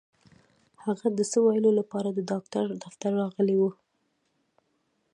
[0.85, 3.71] هغه د څه ويلو لپاره د ډاکټر دفتر ته راغلې وه.